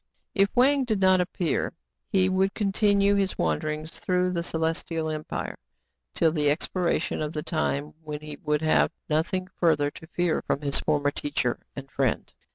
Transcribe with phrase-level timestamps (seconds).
[0.33, 1.73] If Wang did not appear,
[2.07, 5.55] he would continue his wanderings through the Celestial Empire
[6.15, 10.61] till the expiration of the time when he would have nothing further to fear from
[10.61, 12.33] his former teacher and friend.